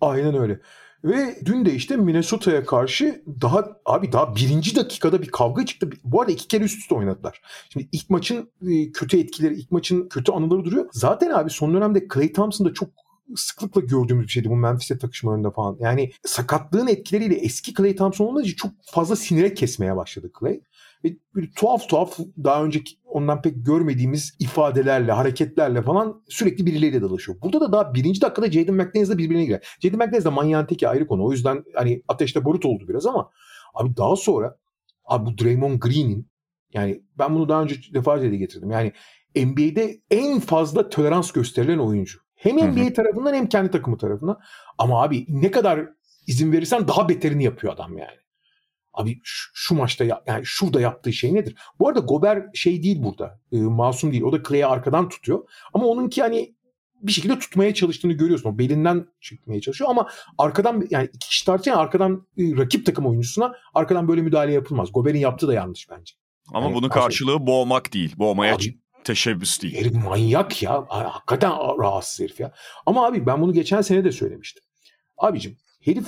[0.00, 0.60] Aynen öyle.
[1.06, 5.90] Ve dün de işte Minnesota'ya karşı daha abi daha birinci dakikada bir kavga çıktı.
[6.04, 7.42] Bu arada iki kere üst üste oynadılar.
[7.68, 10.88] Şimdi ilk maçın e, kötü etkileri, ilk maçın kötü anıları duruyor.
[10.92, 12.88] Zaten abi son dönemde Clay Thompson da çok
[13.36, 15.76] sıklıkla gördüğümüz bir şeydi bu Memphis'e takışmalarında falan.
[15.80, 20.60] Yani sakatlığın etkileriyle eski Clay Thompson olunca çok fazla sinire kesmeye başladı Clay.
[21.06, 27.38] Ve böyle tuhaf tuhaf daha önceki ondan pek görmediğimiz ifadelerle, hareketlerle falan sürekli birileriyle dalaşıyor.
[27.42, 29.76] Burada da daha birinci dakikada Jaden McDaniels da birbirine girer.
[29.80, 31.24] Jaden McDaniels de manyağın teki ayrı konu.
[31.24, 33.30] O yüzden hani ateşte barut oldu biraz ama
[33.74, 34.56] abi daha sonra
[35.04, 36.30] abi bu Draymond Green'in
[36.72, 38.70] yani ben bunu daha önce defalarca dile getirdim.
[38.70, 38.92] Yani
[39.36, 42.18] NBA'de en fazla tolerans gösterilen oyuncu.
[42.34, 42.92] Hem NBA hı hı.
[42.92, 44.38] tarafından hem kendi takımı tarafından.
[44.78, 45.88] Ama abi ne kadar
[46.26, 48.16] izin verirsen daha beterini yapıyor adam yani.
[48.96, 51.56] Abi şu, şu maçta ya, yani şurada yaptığı şey nedir?
[51.80, 53.40] Bu arada Gober şey değil burada.
[53.52, 54.22] E, masum değil.
[54.22, 55.48] O da Clay'i arkadan tutuyor.
[55.74, 56.56] Ama onunki hani
[57.02, 58.50] bir şekilde tutmaya çalıştığını görüyorsun.
[58.50, 63.54] O belinden çıkmaya çalışıyor ama arkadan yani iki kişi tartışırken arkadan e, rakip takım oyuncusuna
[63.74, 64.92] arkadan böyle müdahale yapılmaz.
[64.92, 66.14] Gober'in yaptığı da yanlış bence.
[66.54, 68.14] Ama yani, bunun karşılığı aslında, boğmak değil.
[68.18, 69.76] Boğmaya abi, teşebbüs değil.
[69.76, 70.84] Herif manyak ya.
[70.88, 72.52] Hakikaten rahatsız herif ya.
[72.86, 74.62] Ama abi ben bunu geçen sene de söylemiştim.
[75.18, 76.06] Abicim herif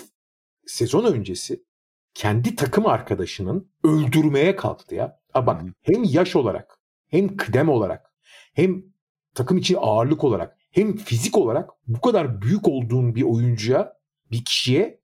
[0.67, 1.63] sezon öncesi
[2.15, 5.21] kendi takım arkadaşının öldürmeye kalktı ya.
[5.33, 8.13] Ha bak hem yaş olarak hem kıdem olarak
[8.55, 8.83] hem
[9.35, 13.93] takım için ağırlık olarak hem fizik olarak bu kadar büyük olduğun bir oyuncuya
[14.31, 15.01] bir kişiye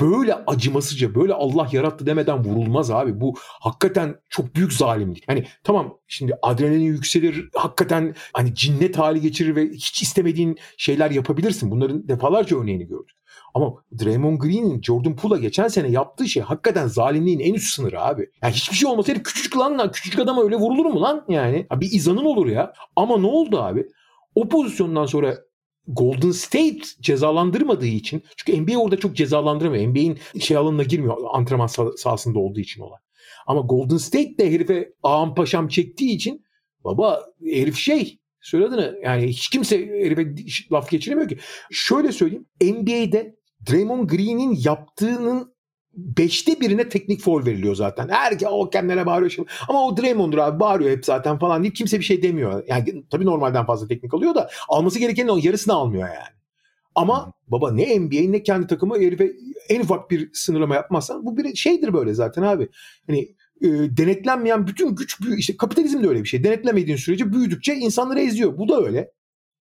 [0.00, 3.20] böyle acımasızca böyle Allah yarattı demeden vurulmaz abi.
[3.20, 5.28] Bu hakikaten çok büyük zalimlik.
[5.28, 11.70] Yani tamam şimdi adrenalin yükselir hakikaten hani cinnet hali geçirir ve hiç istemediğin şeyler yapabilirsin.
[11.70, 13.16] Bunların defalarca örneğini gördük.
[13.56, 18.30] Ama Draymond Green'in Jordan Poole'a geçen sene yaptığı şey hakikaten zalimliğin en üst sınırı abi.
[18.42, 21.66] Yani hiçbir şey olmasaydı küçücük lan lan küçücük adama öyle vurulur mu lan yani?
[21.70, 22.72] Ya bir izanın olur ya.
[22.96, 23.86] Ama ne oldu abi?
[24.34, 25.38] O pozisyondan sonra
[25.88, 29.88] Golden State cezalandırmadığı için çünkü NBA orada çok cezalandırmıyor.
[29.88, 31.66] NBA'in şey alanına girmiyor antrenman
[31.96, 32.98] sahasında olduğu için olan.
[33.46, 36.44] Ama Golden State de herife ağam paşam çektiği için
[36.84, 40.34] baba herif şey söylediğini yani hiç kimse herife
[40.72, 41.38] laf geçiremiyor ki.
[41.70, 43.36] Şöyle söyleyeyim NBA'de
[43.70, 45.56] Draymond Green'in yaptığının
[45.96, 48.08] beşte birine teknik foul veriliyor zaten.
[48.08, 49.48] Her o kendine bağırıyor şimdi.
[49.68, 52.64] Ama o Draymond'dur abi bağırıyor hep zaten falan deyip kimse bir şey demiyor.
[52.68, 56.36] Yani tabii normalden fazla teknik alıyor da alması gerekenin o yarısını almıyor yani.
[56.94, 59.32] Ama baba ne NBA ne kendi takımı herife
[59.68, 62.68] en ufak bir sınırlama yapmazsan bu bir şeydir böyle zaten abi.
[63.06, 63.18] Hani
[63.60, 66.44] e, denetlenmeyen bütün güç büyü işte kapitalizm de öyle bir şey.
[66.44, 68.58] Denetlemediğin sürece büyüdükçe insanları eziyor.
[68.58, 69.12] Bu da öyle.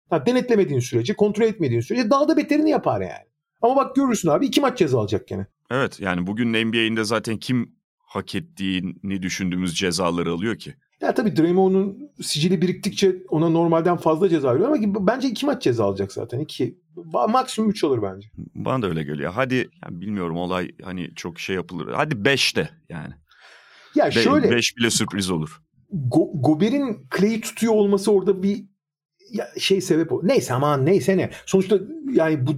[0.09, 3.34] Ha, denetlemediğin sürece, kontrol etmediğin sürece daha da beterini yapar yani.
[3.65, 5.47] Ama bak görürsün abi iki maç ceza alacak gene.
[5.71, 10.75] Evet yani bugün NBA'inde zaten kim hak ettiğini düşündüğümüz cezaları alıyor ki?
[11.01, 15.85] Ya tabii Draymond'un sicili biriktikçe ona normalden fazla ceza veriyor ama bence iki maç ceza
[15.85, 16.39] alacak zaten.
[16.39, 16.77] İki,
[17.29, 18.27] maksimum üç olur bence.
[18.55, 19.31] Bana da öyle geliyor.
[19.33, 21.93] Hadi yani bilmiyorum olay hani çok şey yapılır.
[21.93, 23.13] Hadi beş de yani.
[23.95, 24.51] Ya şöyle.
[24.51, 25.61] Beş bile sürpriz olur.
[25.91, 28.65] Go, Gober'in Clay'i tutuyor olması orada bir
[29.31, 30.21] ya şey sebep o.
[30.23, 31.29] Neyse aman neyse ne.
[31.45, 31.79] Sonuçta
[32.11, 32.51] yani bu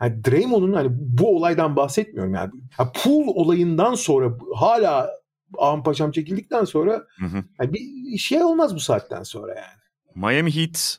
[0.00, 2.50] yani Draymond'un hani bu olaydan bahsetmiyorum yani.
[2.78, 5.10] yani pool olayından sonra hala
[5.58, 7.44] Ağam Paşam çekildikten sonra hı hı.
[7.60, 9.80] Yani bir şey olmaz bu saatten sonra yani.
[10.14, 10.98] Miami Heat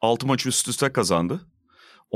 [0.00, 1.40] 6 maç üst üste kazandı.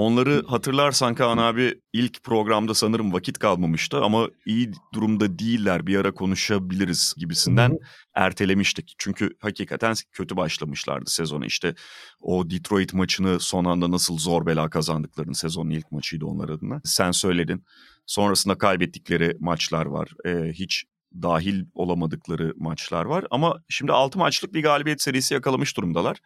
[0.00, 6.14] Onları hatırlarsan Kaan abi ilk programda sanırım vakit kalmamıştı ama iyi durumda değiller bir ara
[6.14, 7.78] konuşabiliriz gibisinden
[8.14, 8.94] ertelemiştik.
[8.98, 11.46] Çünkü hakikaten kötü başlamışlardı sezonu.
[11.46, 11.74] İşte
[12.20, 16.80] o Detroit maçını son anda nasıl zor bela kazandıklarını sezonun ilk maçıydı onlar adına.
[16.84, 17.64] Sen söyledin.
[18.06, 20.08] Sonrasında kaybettikleri maçlar var.
[20.26, 20.84] Ee, hiç
[21.22, 23.24] dahil olamadıkları maçlar var.
[23.30, 26.20] Ama şimdi 6 maçlık bir galibiyet serisi yakalamış durumdalar.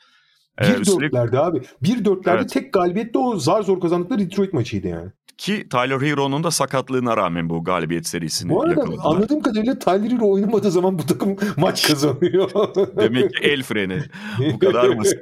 [0.61, 1.01] Ee, bir üstelik...
[1.03, 1.63] dörtlerde abi.
[1.83, 2.53] Bir dörtlerde evet.
[2.53, 5.11] tek galibiyet de o zar zor kazandıkları Detroit maçıydı yani.
[5.39, 9.05] Ki Tyler Hero'nun da sakatlığına rağmen bu galibiyet serisini Bu arada yakaladılar.
[9.05, 12.51] anladığım kadarıyla Tyler Hero oynamadığı zaman bu takım maç kazanıyor.
[12.97, 14.03] Demek ki el freni.
[14.53, 15.19] Bu kadar basit.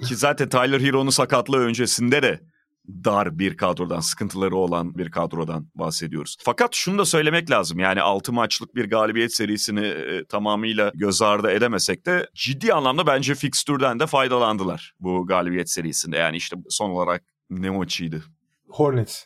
[0.08, 2.40] ki zaten Tyler Hero'nun sakatlığı öncesinde de
[2.88, 6.36] dar bir kadrodan, sıkıntıları olan bir kadrodan bahsediyoruz.
[6.40, 7.78] Fakat şunu da söylemek lazım.
[7.78, 13.34] Yani 6 maçlık bir galibiyet serisini e, tamamıyla göz ardı edemesek de ciddi anlamda bence
[13.34, 16.16] fikstürden de faydalandılar bu galibiyet serisinde.
[16.16, 18.22] Yani işte son olarak ne maçıydı?
[18.68, 19.24] Hornets.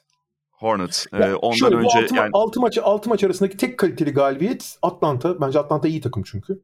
[0.50, 1.06] Hornets.
[1.12, 5.40] ee, ondan şöyle, önce altı, yani 6 maç 6 maç arasındaki tek kaliteli galibiyet Atlanta.
[5.40, 6.62] Bence Atlanta iyi takım çünkü.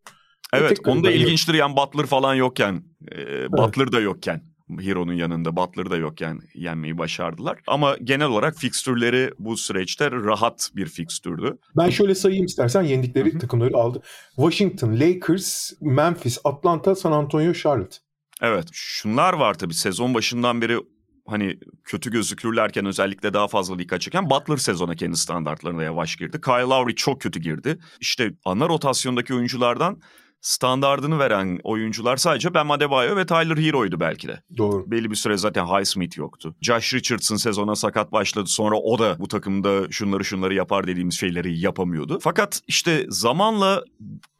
[0.53, 3.53] Evet, onu da ilginçtir yani Butler falan yokken, e, evet.
[3.53, 4.43] Butler da yokken
[4.81, 7.59] Hero'nun yanında Butler da yokken yenmeyi başardılar.
[7.67, 11.59] Ama genel olarak fikstürleri bu süreçte rahat bir fikstürdü.
[11.77, 13.39] Ben şöyle sayayım istersen yendikleri Hı-hı.
[13.39, 14.03] takımları aldı.
[14.37, 17.97] Washington, Lakers, Memphis, Atlanta, San Antonio, Charlotte.
[18.43, 20.79] Evet şunlar var tabii sezon başından beri
[21.27, 26.41] hani kötü gözükürlerken özellikle daha fazla dikkat çeken Butler sezona kendi standartlarına yavaş girdi.
[26.41, 27.79] Kyle Lowry çok kötü girdi.
[28.01, 30.01] İşte ana rotasyondaki oyunculardan
[30.41, 34.43] standardını veren oyuncular sadece Ben Adebayo ve Tyler Hero'ydu belki de.
[34.57, 34.91] Doğru.
[34.91, 36.55] Belli bir süre zaten Highsmith yoktu.
[36.63, 38.47] Josh Richardson sezona sakat başladı.
[38.47, 42.19] Sonra o da bu takımda şunları şunları yapar dediğimiz şeyleri yapamıyordu.
[42.23, 43.83] Fakat işte zamanla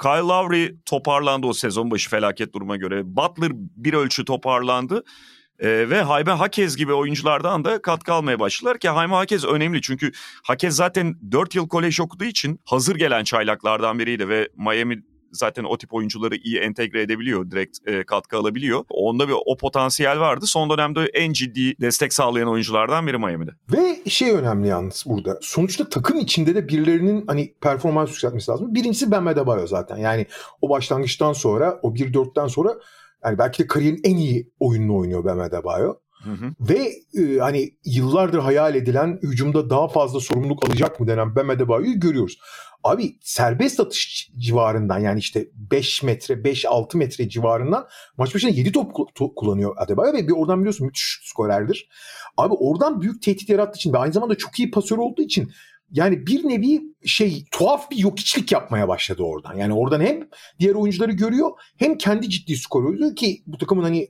[0.03, 3.03] Kyle Lowry toparlandı o sezon başı felaket duruma göre.
[3.17, 5.05] Butler bir ölçü toparlandı.
[5.59, 10.13] Ee, ve Haybe Hakez gibi oyunculardan da katkı almaya başladılar ki Haybe Hakez önemli çünkü
[10.45, 15.03] Hakez zaten 4 yıl kolej okuduğu için hazır gelen çaylaklardan biriydi ve Miami
[15.37, 18.85] zaten o tip oyuncuları iyi entegre edebiliyor, direkt e, katkı alabiliyor.
[18.91, 20.47] Onda bir o potansiyel vardı.
[20.47, 23.51] Son dönemde en ciddi destek sağlayan oyunculardan biri Miami'de.
[23.73, 25.39] Ve şey önemli yalnız burada.
[25.43, 28.75] Sonuçta takım içinde de birilerinin hani performans yükseltmesi lazım.
[28.75, 29.97] Birincisi Ben Adebayo zaten.
[29.97, 30.27] Yani
[30.61, 32.75] o başlangıçtan sonra, o 1-4'ten sonra
[33.25, 35.95] yani belki de kariyerin en iyi oyununu oynuyor Ben Adebayo.
[36.23, 36.55] Hı hı.
[36.61, 42.01] Ve e, hani yıllardır hayal edilen hücumda daha fazla sorumluluk alacak mı denen Bam Adebayo'yu
[42.01, 42.39] görüyoruz.
[42.85, 48.73] Abi serbest atış civarından yani işte 5 metre 5-6 metre civarından maç başına 7
[49.15, 51.89] top kullanıyor Adebayo ve bir oradan biliyorsun müthiş skorerdir.
[52.37, 55.53] Abi oradan büyük tehdit yarattığı için ve aynı zamanda çok iyi pasör olduğu için
[55.91, 59.55] yani bir nevi şey tuhaf bir yok içlik yapmaya başladı oradan.
[59.55, 64.09] Yani oradan hem diğer oyuncuları görüyor hem kendi ciddi skor oluyor ki bu takımın hani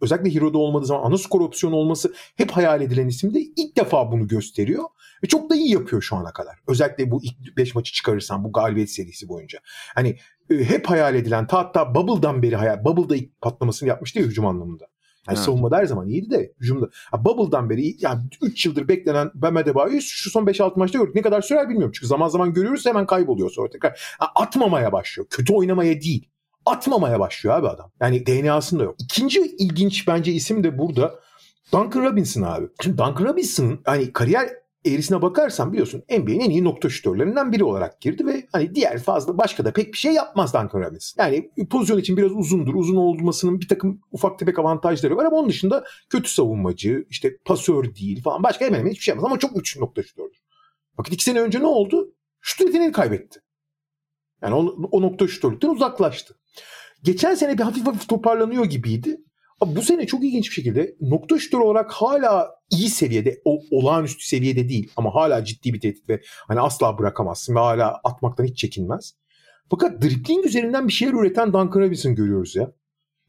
[0.00, 4.28] özellikle Hero'da olmadığı zaman ana skor opsiyonu olması hep hayal edilen isimde ilk defa bunu
[4.28, 4.84] gösteriyor.
[5.24, 6.58] Ve çok da iyi yapıyor şu ana kadar.
[6.68, 9.58] Özellikle bu ilk 5 maçı çıkarırsan bu galibiyet serisi boyunca.
[9.94, 10.16] Hani
[10.50, 14.46] e, hep hayal edilen ta hatta Bubble'dan beri hayal, Bubble'da ilk patlamasını yapmıştı ya hücum
[14.46, 14.86] anlamında.
[15.28, 15.46] Yani evet.
[15.46, 16.88] savunmada her zaman iyiydi de hücumda.
[17.18, 21.14] Bubble'dan beri yani 3 yıldır beklenen Bam Adebayo'yu şu son 5-6 maçta gördük.
[21.14, 21.92] Ne kadar sürer bilmiyorum.
[21.94, 24.16] Çünkü zaman zaman görüyoruz hemen kayboluyor sonra tekrar.
[24.18, 25.26] Ha, atmamaya başlıyor.
[25.30, 26.28] Kötü oynamaya değil.
[26.66, 27.90] Atmamaya başlıyor abi adam.
[28.00, 28.94] Yani DNA'sında yok.
[28.98, 31.14] İkinci ilginç bence isim de burada
[31.72, 32.68] Duncan Robinson abi.
[32.82, 34.48] Şimdi Duncan Robinson'ın hani kariyer
[34.84, 39.38] eğrisine bakarsan biliyorsun NBA'nin en iyi nokta şütörlerinden biri olarak girdi ve hani diğer fazla
[39.38, 41.24] başka da pek bir şey yapmaz Duncan Robinson.
[41.24, 42.74] Yani pozisyon için biraz uzundur.
[42.74, 47.94] Uzun olmasının bir takım ufak tefek avantajları var ama onun dışında kötü savunmacı, işte pasör
[47.94, 48.42] değil falan.
[48.42, 50.38] Başka hemen hemen hiçbir şey yapmaz ama çok güçlü nokta şütördür.
[50.96, 52.14] Fakat iki sene önce ne oldu?
[52.40, 53.40] Şut yeteneğini kaybetti.
[54.42, 56.34] Yani o, o nokta şütörlükten uzaklaştı.
[57.02, 59.20] Geçen sene bir hafif hafif toparlanıyor gibiydi.
[59.66, 64.68] Bu sene çok ilginç bir şekilde nokta şutör olarak hala iyi seviyede, o olağanüstü seviyede
[64.68, 69.14] değil ama hala ciddi bir tehdit ve hani asla bırakamazsın ve hala atmaktan hiç çekinmez.
[69.70, 72.72] Fakat dribbling üzerinden bir şeyler üreten Duncan Robinson görüyoruz ya.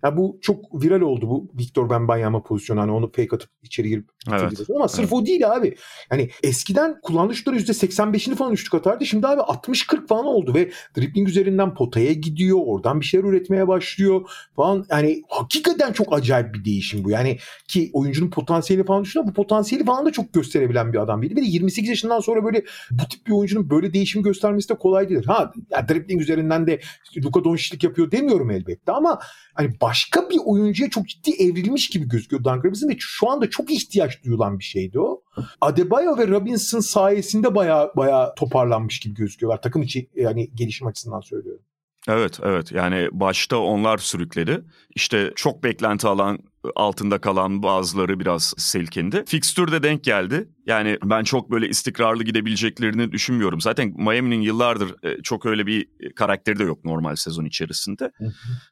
[0.04, 2.82] Ya bu çok viral oldu bu Victor Wembanyama pozisyonu.
[2.82, 4.70] Hani onu fake atıp içeri girip evet.
[4.76, 5.14] ama sırf evet.
[5.14, 5.76] o değil abi.
[6.12, 9.06] Yani eskiden kullandığı şutları %85'ini falan üçlük atardı.
[9.06, 12.60] Şimdi abi 60-40 falan oldu ve dribbling üzerinden potaya gidiyor.
[12.66, 14.86] Oradan bir şeyler üretmeye başlıyor falan.
[14.92, 17.10] Yani hakikaten çok acayip bir değişim bu.
[17.10, 19.28] Yani ki oyuncunun potansiyeli falan düşünüyor.
[19.28, 23.08] Bu potansiyeli falan da çok gösterebilen bir adam Bir de 28 yaşından sonra böyle bu
[23.10, 25.26] tip bir oyuncunun böyle değişim göstermesi de kolay değil.
[25.26, 26.80] Ha ya dribbling üzerinden de
[27.26, 29.20] Luka Doncic'lik yapıyor demiyorum elbette ama
[29.54, 33.72] hani başka bir oyuncuya çok ciddi evrilmiş gibi gözüküyor Duncan Robinson ve şu anda çok
[33.72, 35.22] ihtiyaç duyulan bir şeydi o.
[35.62, 39.62] Adebayo ve Robinson sayesinde baya baya toparlanmış gibi gözüküyorlar.
[39.62, 41.62] Takım içi yani gelişim açısından söylüyorum.
[42.08, 44.64] Evet evet yani başta onlar sürükledi.
[44.96, 46.40] İşte çok beklenti alan
[46.76, 49.24] altında kalan bazıları biraz silkindi.
[49.28, 50.50] Fixture de denk geldi.
[50.66, 53.62] Yani ben çok böyle istikrarlı gidebileceklerini düşünmüyorum.
[53.62, 58.12] Zaten Miami'nin yıllardır e, çok öyle bir karakteri de yok normal sezon içerisinde.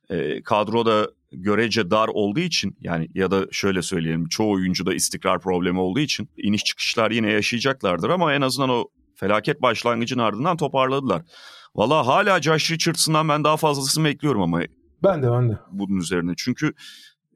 [0.09, 5.39] E, kadro da görece dar olduğu için yani ya da şöyle söyleyelim çoğu oyuncuda istikrar
[5.39, 11.21] problemi olduğu için iniş çıkışlar yine yaşayacaklardır ama en azından o felaket başlangıcın ardından toparladılar.
[11.75, 14.61] Valla hala Josh Richardson'dan ben daha fazlasını bekliyorum ama
[15.03, 15.57] Ben de ben de.
[15.71, 16.33] bunun üzerine.
[16.37, 16.73] Çünkü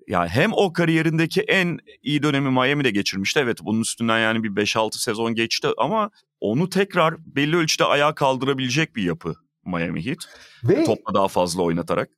[0.08, 3.40] ya hem o kariyerindeki en iyi dönemi Miami'de geçirmişti.
[3.40, 6.10] Evet bunun üstünden yani bir 5-6 sezon geçti ama
[6.40, 9.36] onu tekrar belli ölçüde ayağa kaldırabilecek bir yapı
[9.66, 10.18] Miami Heat.
[10.64, 12.10] Ve Topla daha fazla oynatarak.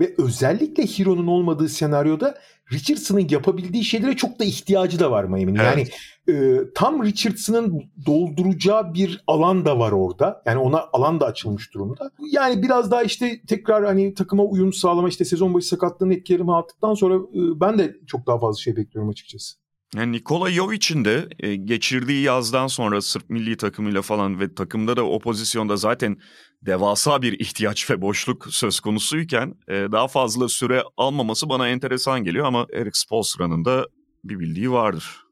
[0.00, 2.38] Ve özellikle Hiro'nun olmadığı senaryoda
[2.72, 5.58] Richardson'ın yapabildiği şeylere çok da ihtiyacı da var Miami'nin.
[5.58, 5.92] Evet.
[6.26, 10.42] Yani e, tam Richardson'ın dolduracağı bir alan da var orada.
[10.46, 12.10] Yani ona alan da açılmış durumda.
[12.32, 16.94] Yani biraz daha işte tekrar hani takıma uyum sağlama işte sezon başı sakatlığının etkilerini attıktan
[16.94, 19.56] sonra e, ben de çok daha fazla şey bekliyorum açıkçası.
[19.96, 25.06] Yani Nikola Jovic'in de e, geçirdiği yazdan sonra Sırp milli takımıyla falan ve takımda da
[25.06, 26.16] o pozisyonda zaten
[26.62, 32.46] devasa bir ihtiyaç ve boşluk söz konusuyken e, daha fazla süre almaması bana enteresan geliyor
[32.46, 33.86] ama Eric Spoelstra'nın da
[34.24, 35.28] bir bildiği vardır.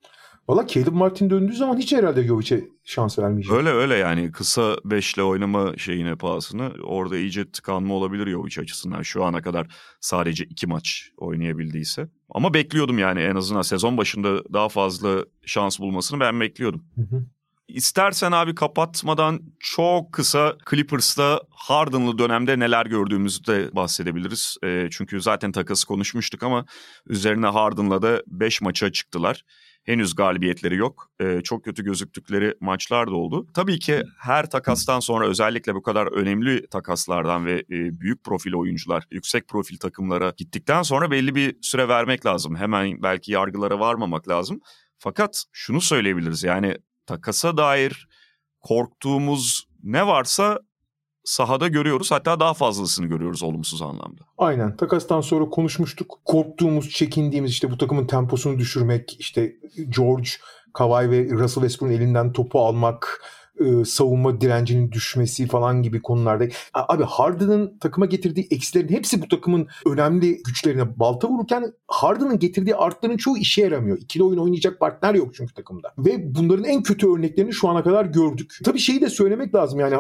[0.49, 3.53] Valla Caleb Martin döndüğü zaman hiç herhalde Jovic'e şans vermeyecek.
[3.53, 9.25] Öyle öyle yani kısa beşle oynama şeyine pahasına orada iyice tıkanma olabilir Jovic açısından şu
[9.25, 9.67] ana kadar
[10.01, 12.09] sadece iki maç oynayabildiyse.
[12.31, 16.85] Ama bekliyordum yani en azından sezon başında daha fazla şans bulmasını ben bekliyordum.
[16.95, 17.27] Hı hı.
[17.69, 24.57] İstersen abi kapatmadan çok kısa Clippers'ta Harden'lı dönemde neler gördüğümüzü de bahsedebiliriz.
[24.65, 26.65] E, çünkü zaten takası konuşmuştuk ama
[27.07, 29.45] üzerine Harden'la da 5 maça çıktılar.
[29.87, 31.11] Henüz galibiyetleri yok.
[31.21, 33.47] E, çok kötü gözüktükleri maçlar da oldu.
[33.55, 39.05] Tabii ki her takastan sonra özellikle bu kadar önemli takaslardan ve e, büyük profil oyuncular,
[39.11, 42.57] yüksek profil takımlara gittikten sonra belli bir süre vermek lazım.
[42.57, 44.61] Hemen belki yargılara varmamak lazım.
[44.99, 48.09] Fakat şunu söyleyebiliriz yani takasa dair
[48.61, 50.61] korktuğumuz ne varsa
[51.27, 52.11] sahada görüyoruz.
[52.11, 54.23] Hatta daha fazlasını görüyoruz olumsuz anlamda.
[54.39, 54.77] Aynen.
[54.77, 56.19] Takastan sonra konuşmuştuk.
[56.25, 59.57] Korktuğumuz, çekindiğimiz işte bu takımın temposunu düşürmek, işte
[59.97, 60.29] George,
[60.75, 63.23] Kawhi ve Russell Westbrook'un elinden topu almak,
[63.61, 66.45] e, savunma direncinin düşmesi falan gibi konularda.
[66.75, 73.17] Abi Harden'ın takıma getirdiği eksilerin hepsi bu takımın önemli güçlerine balta vururken Harden'ın getirdiği artların
[73.17, 73.99] çoğu işe yaramıyor.
[73.99, 75.95] İkili oyun oynayacak partner yok çünkü takımda.
[75.99, 78.59] Ve bunların en kötü örneklerini şu ana kadar gördük.
[78.65, 79.97] Tabii şeyi de söylemek lazım yani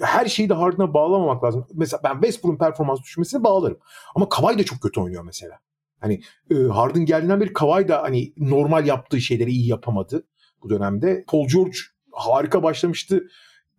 [0.00, 1.66] her şeyi de Harden'a bağlamamak lazım.
[1.74, 3.78] Mesela ben Westbrook'un performans düşmesine bağlarım.
[4.14, 5.58] Ama Kawhi da çok kötü oynuyor mesela.
[6.00, 10.26] Hani e, Harden geldiğinden beri Kawhi da hani normal yaptığı şeyleri iyi yapamadı
[10.62, 11.24] bu dönemde.
[11.28, 11.76] Paul George
[12.12, 13.28] harika başlamıştı.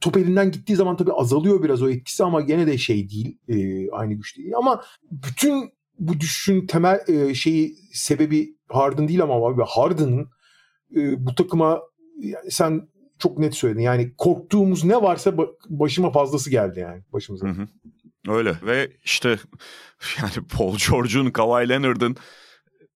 [0.02, 3.38] Top elinden gittiği zaman tabii azalıyor biraz o etkisi ama gene de şey değil.
[3.48, 4.54] e, aynı güç değil.
[4.58, 10.30] Ama bütün bu düşüşün temel e, şeyi sebebi Harden değil ama abi Harden'ın
[10.96, 11.82] e, bu takıma
[12.20, 12.88] yani sen
[13.24, 13.82] çok net söyledin.
[13.82, 17.48] Yani korktuğumuz ne varsa ba- başıma fazlası geldi yani başımıza.
[17.48, 17.68] Hı hı.
[18.28, 19.38] Öyle ve işte
[20.22, 22.16] yani Paul George'un, Kawhi Leonard'ın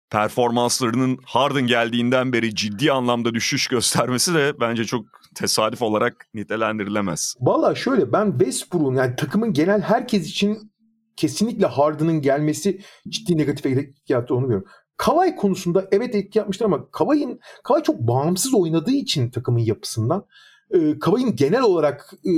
[0.09, 7.35] performanslarının Harden geldiğinden beri ciddi anlamda düşüş göstermesi de bence çok tesadüf olarak nitelendirilemez.
[7.39, 10.71] Valla şöyle ben Westbrook'un yani takımın genel herkes için
[11.17, 14.67] kesinlikle Harden'ın gelmesi ciddi negatif etki yaptı onu biliyorum.
[14.97, 20.25] Kawhi konusunda evet etki yapmıştır ama Kawhi'nin Kawhi çok bağımsız oynadığı için takımın yapısından
[20.71, 22.31] e, Kawhi'nin genel olarak e,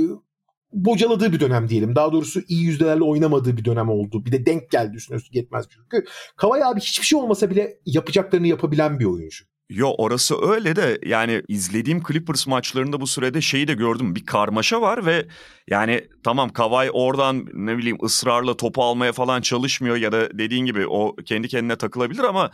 [0.72, 1.96] bocaladığı bir dönem diyelim.
[1.96, 4.24] Daha doğrusu iyi yüzdelerle oynamadığı bir dönem oldu.
[4.24, 6.04] Bir de denk geldi üstüne üstü yetmez çünkü.
[6.36, 9.44] Kawhi abi hiçbir şey olmasa bile yapacaklarını yapabilen bir oyuncu.
[9.70, 14.14] Yo orası öyle de yani izlediğim Clippers maçlarında bu sürede şeyi de gördüm.
[14.14, 15.26] Bir karmaşa var ve
[15.68, 20.86] yani tamam Kawhi oradan ne bileyim ısrarla topu almaya falan çalışmıyor ya da dediğin gibi
[20.86, 22.50] o kendi kendine takılabilir ama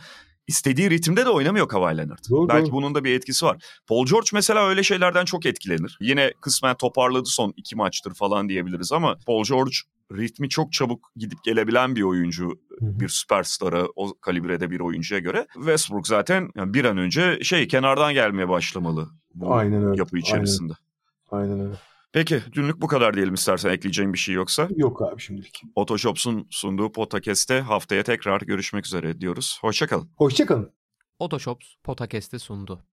[0.47, 2.29] istediği ritimde de oynamıyor Kawhi Leonard.
[2.29, 2.75] Doğru, Belki doğru.
[2.75, 3.57] bunun da bir etkisi var.
[3.87, 5.97] Paul George mesela öyle şeylerden çok etkilenir.
[6.01, 9.75] Yine kısmen toparladı son iki maçtır falan diyebiliriz ama Paul George
[10.11, 16.07] ritmi çok çabuk gidip gelebilen bir oyuncu bir süperstara o kalibrede bir oyuncuya göre Westbrook
[16.07, 19.99] zaten yani bir an önce şey kenardan gelmeye başlamalı bu Aynen öyle.
[19.99, 20.73] yapı içerisinde.
[21.31, 21.75] Aynen öyle.
[22.13, 24.67] Peki dünlük bu kadar diyelim istersen ekleyeceğim bir şey yoksa.
[24.75, 25.61] Yok abi şimdilik.
[25.75, 29.57] Otoshops'un sunduğu podcast'te haftaya tekrar görüşmek üzere diyoruz.
[29.61, 30.09] Hoşçakalın.
[30.17, 30.71] Hoşçakalın.
[31.19, 32.85] Otoshops Potakest'i sundu.